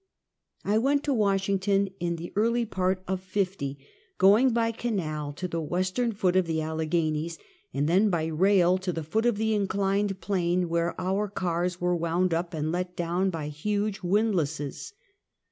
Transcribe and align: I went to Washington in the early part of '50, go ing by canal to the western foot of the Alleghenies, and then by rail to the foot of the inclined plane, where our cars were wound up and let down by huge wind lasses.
I 0.65 0.79
went 0.79 1.03
to 1.03 1.13
Washington 1.13 1.91
in 1.99 2.15
the 2.15 2.33
early 2.35 2.65
part 2.65 3.03
of 3.07 3.21
'50, 3.21 3.77
go 4.17 4.35
ing 4.35 4.49
by 4.49 4.71
canal 4.71 5.31
to 5.33 5.47
the 5.47 5.61
western 5.61 6.11
foot 6.11 6.35
of 6.35 6.47
the 6.47 6.59
Alleghenies, 6.59 7.37
and 7.71 7.87
then 7.87 8.09
by 8.09 8.25
rail 8.25 8.79
to 8.79 8.91
the 8.91 9.03
foot 9.03 9.27
of 9.27 9.37
the 9.37 9.53
inclined 9.53 10.19
plane, 10.19 10.69
where 10.69 10.99
our 10.99 11.27
cars 11.27 11.79
were 11.79 11.95
wound 11.95 12.33
up 12.33 12.51
and 12.51 12.71
let 12.71 12.95
down 12.95 13.29
by 13.29 13.49
huge 13.49 14.01
wind 14.01 14.33
lasses. 14.33 14.93